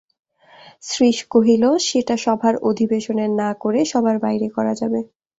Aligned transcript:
শ্রীশ 0.83 1.17
কহিল, 1.33 1.63
সেটা 1.87 2.15
সভার 2.17 2.55
অধিবেশনে 2.69 3.25
না 3.39 3.49
করে 3.63 3.79
সভার 3.91 4.15
বাইরে 4.25 4.47
করা 4.55 4.73
যাবে। 4.81 4.99